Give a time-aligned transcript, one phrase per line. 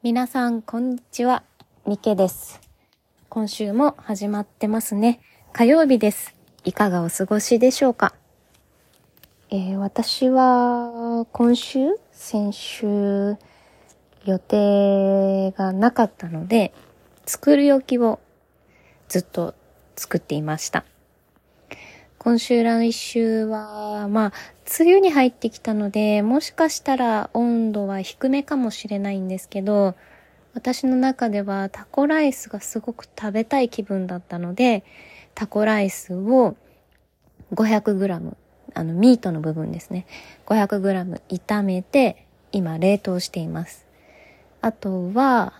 [0.00, 1.42] 皆さん、こんにちは。
[1.84, 2.60] みけです。
[3.28, 5.20] 今週も始まってますね。
[5.52, 6.36] 火曜日です。
[6.62, 8.14] いかがお過ごしでしょうか？
[9.50, 11.80] えー私は、今週、
[12.12, 13.36] 先週、
[14.24, 16.72] 予定がなかったので、
[17.26, 18.20] 作り置きを
[19.08, 19.56] ずっと
[19.96, 20.84] 作っていました。
[22.18, 24.32] 今週来週は、まあ、
[24.80, 29.94] 梅雨に入ってきたので、もしかしたら温度は低めかもしれないんですけど、
[30.52, 34.82] 私の中ではタコライスがすごく食べたい気分だったので、
[35.36, 36.56] タコライスを
[37.54, 38.34] 500g、
[38.74, 40.04] あの、ミートの部分ですね。
[40.46, 43.86] 500g 炒めて、今冷凍しています。
[44.60, 45.52] あとは、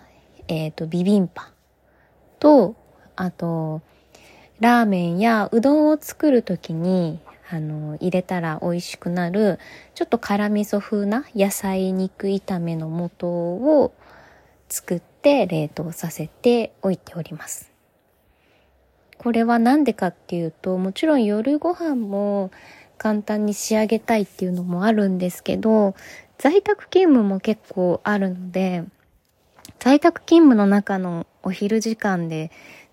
[0.48, 1.52] えっ、と、ビビンパ
[2.40, 2.74] と、
[3.14, 3.80] あと、
[4.60, 9.58] ラーメンやうどんを作るときに、あの、入れたら美味しくなる、
[9.94, 13.92] ちょっと辛味噌風な野菜肉炒めの素を
[14.68, 17.70] 作って冷凍させておいております。
[19.16, 22.50] これはなんでかっていうと、もちろん夜ご飯も
[22.98, 25.94] 簡単に仕上げたいっていうのもあるんですけど、
[26.36, 28.84] 在宅勤務も結構あるので、
[29.78, 32.50] 在宅勤務の中のお昼時間で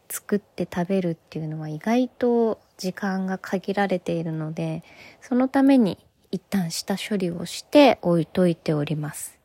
[0.10, 4.84] 作って食べるっていうのは意外と時間が限られているので、
[5.22, 5.98] そのために
[6.32, 9.38] 一旦下処理をして置いといております。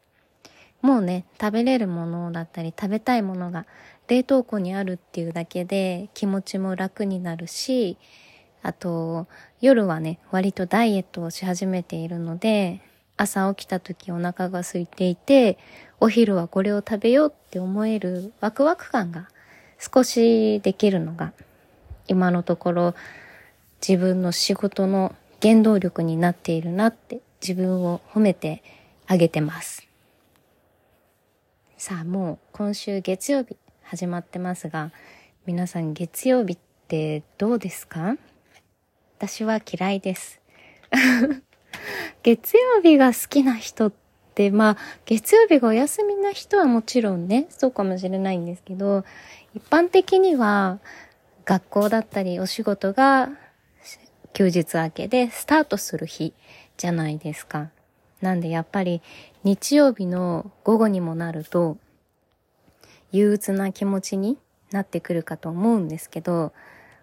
[0.83, 3.67] もうね、食べれるものだったり食べたいものが
[4.09, 7.99] 冷凍庫にあるっていうだけで気持ちも楽になるし、
[8.63, 9.27] あと
[9.61, 12.81] 夜はね、割とダイエットをし始めているので、
[13.17, 15.59] 朝起きた時お腹が空いていて、
[16.01, 19.29] お昼はこれを食べようって思えるワクワク感が
[19.81, 21.33] 少しできるのが
[22.07, 22.95] 今のところ
[23.87, 28.63] 自分の仕事の原動力になっているなって自分を褒めて
[29.07, 29.87] あげてます。
[31.79, 34.93] さあもう今週月曜日始まってますが
[35.47, 36.59] 皆さん月曜日っ
[36.89, 38.17] てどうですか？
[39.17, 40.41] 私は嫌いです。
[42.23, 43.93] 月曜日が好きな人っ
[44.35, 44.77] て、まあ、
[45.07, 49.05] 月曜日がお休みな人はもちろんね、そうかもしれないんですけど、
[49.55, 50.79] 一般的には
[51.45, 53.31] 学校だったりお仕事が
[54.33, 56.35] 休日明けでスタートする日
[56.77, 57.71] じゃないですか。
[58.21, 59.03] なんでやっぱり
[59.43, 61.79] 日曜日の午後にもなると
[63.13, 64.39] 憂鬱な気持ちに
[64.71, 66.53] なってくるかと思うんですけど、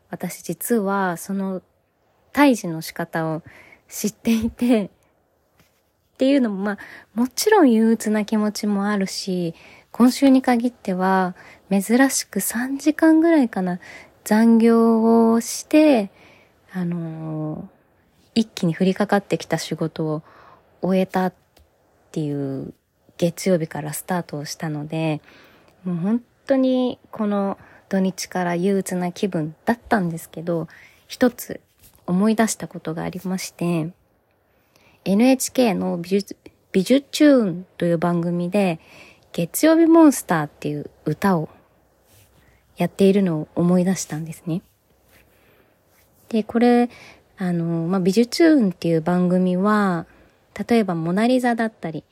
[0.10, 1.62] 私実はその
[2.32, 3.44] 退治の仕方を
[3.90, 4.90] 知っていて、っ
[6.18, 6.78] ていうのもまあ、
[7.14, 9.54] もちろん憂鬱な気持ちもあるし、
[9.98, 11.36] 今週に限っては
[11.72, 13.80] 珍しく3時間ぐらいかな、
[14.24, 16.12] 残業をして、
[16.72, 17.78] あのー
[18.38, 20.22] 一気に降りかかってきた仕事を
[20.84, 21.34] 終えたっ
[22.12, 22.72] ていう
[23.18, 25.22] 月曜日からスタートをしたので、
[25.84, 27.58] もう本当にこの
[27.90, 30.68] 土日から憂鬱な気分だったんですけど、
[31.08, 31.62] 一つ
[32.06, 33.90] 思い出したことがありまして、
[35.04, 36.38] NHK の美術、
[36.72, 38.80] 美術チューンという番組で、
[39.34, 41.50] 月曜日モンスターっていう歌を
[42.78, 44.62] やっているのを思い出したんですね。
[46.30, 46.90] で、これ、
[47.38, 50.06] あの、まあ、美術チューンっていう番組は、
[50.68, 52.04] 例えばモナリザだったり、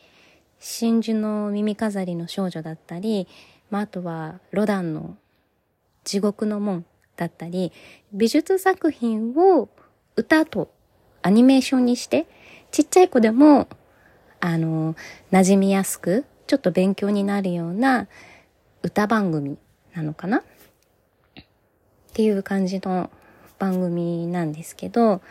[0.60, 3.28] 真珠の耳飾りの少女だったり、
[3.70, 5.18] まあ、あとはロダンの
[6.04, 6.86] 地獄の門
[7.18, 7.72] だったり、
[8.14, 9.70] 美術作品を
[10.16, 10.72] 歌と
[11.22, 12.28] アニメーションにして、
[12.72, 13.68] ちっちゃい子でも、
[14.40, 14.96] あの、
[15.32, 18.08] 馴染みやすく、ちょっと勉強になるような
[18.84, 19.58] 歌番組
[19.94, 20.40] なのかな？
[20.40, 20.44] っ
[22.14, 23.10] ていう感じの
[23.60, 25.22] 番組なんですけど、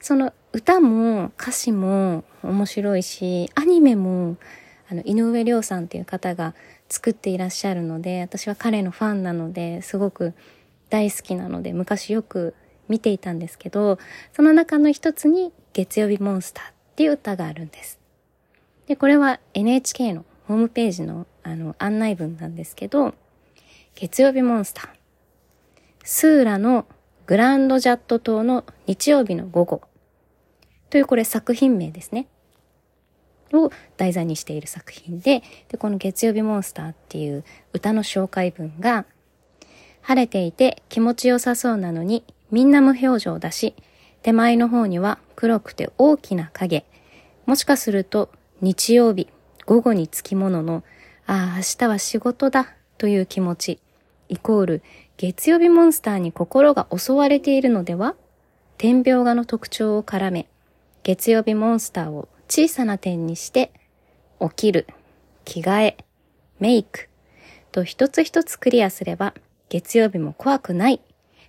[0.00, 4.36] その歌も歌詞も面白いし、アニメも、
[4.90, 6.54] あの、井上涼さんっていう方が
[6.88, 10.34] 作っていらっしゃるので、私は彼のファンなので、すごく
[10.88, 12.54] 大好きなので、昔よく
[12.88, 13.98] 見ていたんですけど、
[14.32, 18.00] その中の一つに、月曜日モンスターっていう歌があるんです。
[18.88, 23.14] で、これは NHK のホームページのあの案内文なんですけど、
[23.94, 24.88] 月曜日モンスター。
[26.02, 26.86] スーラの
[27.26, 29.82] グランドジャット島の日曜日の午後。
[30.90, 32.26] というこれ作品名ですね。
[33.52, 39.06] を題材にしている作品で、で、この月曜日モンスターっていう歌の紹介文が、
[40.00, 43.76] 晴れていて気持ちよさそうなのにみんな無表情だし、
[44.22, 46.84] 手前の方には黒くて大きな影。
[47.46, 49.28] もしかすると日曜日
[49.70, 50.82] 午後につきものの、
[51.28, 53.78] ああ、明日は仕事だという気持ち、
[54.28, 54.82] イコール
[55.16, 58.16] 月曜日モンスターに心が襲われているのでは？
[58.78, 60.48] 点描画の特徴を絡め、
[61.04, 63.70] 月曜日モンスターを小さな点にして、
[64.40, 64.88] 起きる、
[65.44, 65.96] 着替え、
[66.58, 67.08] メイク。
[67.70, 69.34] と一つ一つクリアすれば
[69.68, 71.00] 月曜日も怖くない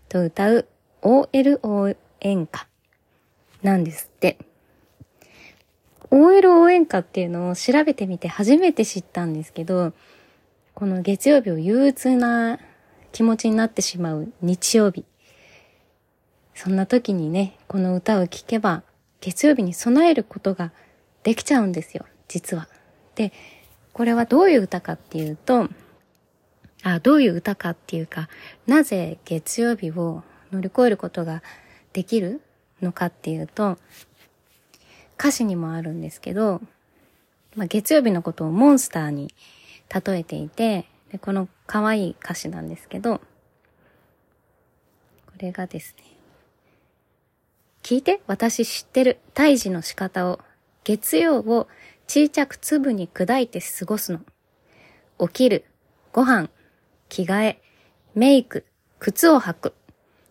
[0.09, 0.67] と歌う
[1.01, 2.67] OLO 演歌
[3.63, 4.37] なんですって。
[6.11, 9.93] OLO 演歌っていうのを調べてみて初めて知ったんですけど、
[10.73, 12.59] この月曜日を憂鬱な
[13.13, 15.05] 気持ちになってしまう日曜日。
[16.53, 18.83] そんな時にね、この歌を聴けば
[19.21, 20.71] 月曜日に備えることが
[21.23, 22.67] できちゃうんですよ、実は。
[23.15, 23.31] で、
[23.93, 25.69] これはどういう歌かっていうと、
[26.83, 28.27] あ、どういう歌かっていうか、
[28.67, 31.41] なぜ月曜日を乗り越えることが
[31.93, 32.41] できる
[32.81, 33.77] のかっていうと、
[35.21, 36.61] 歌詞にもあるんですけど、
[37.55, 39.31] まあ、月曜日のことをモンスターに
[39.93, 43.21] 例えていて、でこの可愛い歌詞なんですけど、こ
[45.37, 46.05] れがですね、
[47.83, 50.39] 聞いて私知ってる胎児の仕方を
[50.83, 51.67] 月曜を
[52.07, 54.21] 小さく粒に砕いて過ごすの。
[55.27, 55.65] 起きる、
[56.13, 56.49] ご飯、
[57.09, 57.61] 着替え、
[58.15, 58.65] メイク、
[58.97, 59.73] 靴を履く。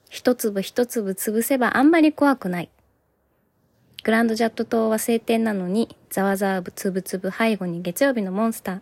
[0.08, 2.70] 一粒一粒潰せばあんまり怖くない。
[4.02, 8.80] グランドジャット島は晴天なのに、ざわざわぶつぶつぶ背後に月曜日のモンスター。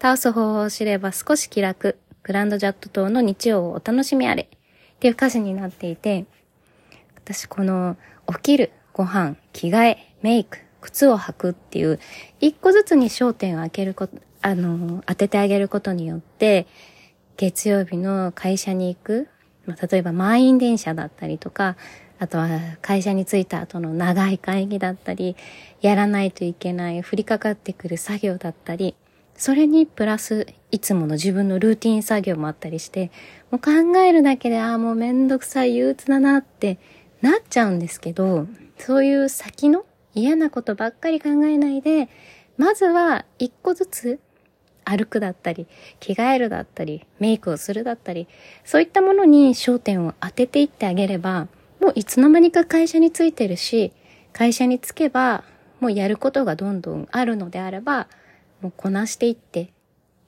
[0.00, 1.98] 倒す方法を知れば少し気楽。
[2.22, 4.44] グランドジャット島の日曜をお楽しみあれ。
[4.44, 4.48] っ
[5.00, 6.24] ていう歌詞になっていて、
[7.16, 12.00] 私この起きる、ご飯、着替え、メイク、靴を履くっていう、
[12.40, 16.66] 一個ずつに焦点を当てること、あの、当ててあげることによって、
[17.36, 19.28] 月曜日の会社に行く、
[19.66, 21.76] まあ、例えば満員電車だったりとか、
[22.24, 22.48] あとは
[22.80, 25.36] 会社に着いた後の長い会議だったり、
[25.82, 28.96] やらないといけない降りかかってくる作業だったり、
[29.36, 33.10] それにプラスいつもの自分のルーティン作業もあったりして、
[33.50, 36.78] もう考えるだけで、ああ、もうめんどくさい憂鬱だなって
[37.20, 38.46] なっちゃうんですけど、
[38.78, 39.84] そういう先の
[40.14, 42.08] 嫌なことばっかり考えないで、
[42.56, 44.18] まずは一個ずつ
[44.86, 45.66] 歩くだったり、
[46.00, 48.28] 着替えるだったり、メイクをするだったり、
[48.64, 51.48] そういったものに焦点を当てていってあげれば、
[51.84, 53.92] もういつの間にか会社についてるし、
[54.32, 55.44] 会社に着けば、
[55.80, 58.08] もうやることがどんどんあるのであれば、
[58.62, 59.70] もうこなしていって、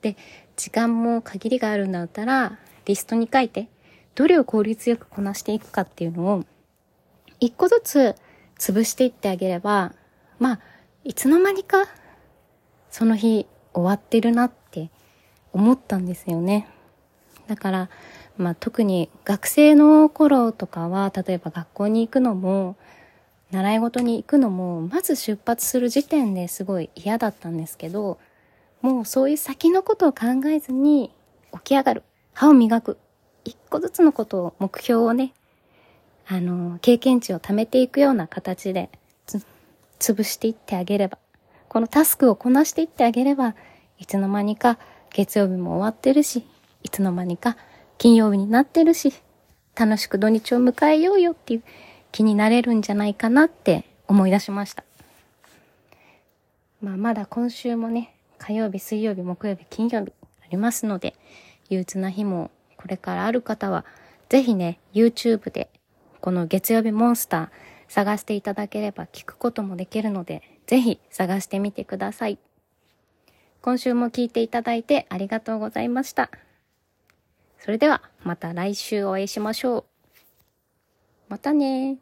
[0.03, 0.19] で、
[0.55, 3.71] 時間も限りがあるんだったら、リストに書いて、
[4.15, 6.45] どれを効率よくこなしていくかっていうのを、
[7.41, 8.15] 一個ずつ
[8.59, 9.95] 潰していってあげれば、
[10.39, 10.61] まあ、
[11.05, 11.87] いつの間にか、
[12.91, 14.91] その日終わってるなって
[15.55, 16.69] 思ったんですよね。
[17.47, 17.91] だから、
[18.39, 22.77] まあ特に学生の頃とかは、例えば学校に行くのも、
[23.51, 28.19] 習い事に行くのも、まず出発する時点ですごい嫌だったんですけど、
[28.83, 31.11] もうそういう先のことを考えずに
[31.53, 32.03] 起き上がる。
[32.35, 32.99] 歯を磨く。
[33.45, 35.33] 一個ずつのことを、目標をね、
[36.27, 38.91] あの、経験値を貯めていくような形で
[39.27, 39.41] つ、
[39.99, 41.19] 潰していってあげれば、
[41.69, 43.55] このタスクをこなしていってあげれば、
[43.99, 44.79] いつの間にか
[45.13, 46.45] 月曜日も終わってるし、
[46.83, 47.57] いつの間にか
[47.99, 49.13] 金曜日になってるし、
[49.75, 51.63] 楽しく土日を迎えようよっていう
[52.13, 54.85] 気になれるんじゃないかなって思い出しました。
[56.81, 60.13] まあまだ今週もね、火曜日、水曜日、木曜日、金曜日
[60.43, 61.15] ありますので、
[61.69, 63.85] 憂鬱な日もこれからある方は、
[64.29, 65.71] ぜひね、YouTube で
[66.21, 67.49] この月曜日モンスター
[67.89, 72.39] 探していただければ聞くこともできるので、ぜひ探してみてください。
[73.63, 76.31] 今週も聞いていただいてありがとうございました。
[77.59, 79.85] それではまた来週お会いしましょう。
[81.29, 81.99] またね